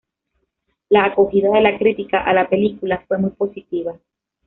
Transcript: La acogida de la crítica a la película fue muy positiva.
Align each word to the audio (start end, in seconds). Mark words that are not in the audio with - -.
La 0.89 1.05
acogida 1.05 1.51
de 1.51 1.61
la 1.61 1.77
crítica 1.77 2.23
a 2.23 2.33
la 2.33 2.49
película 2.49 3.03
fue 3.07 3.19
muy 3.19 3.29
positiva. 3.29 3.99